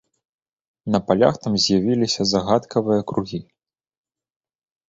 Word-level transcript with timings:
На 0.95 0.99
палях 1.09 1.35
там 1.43 1.53
з'явіліся 1.67 2.27
загадкавыя 2.31 3.01
кругі. 3.13 3.39